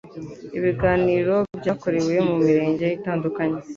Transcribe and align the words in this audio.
Ibiganiro 0.57 1.35
byakorewe 1.59 2.15
mu 2.27 2.35
mirenge 2.45 2.85
itandukanye 2.97 3.59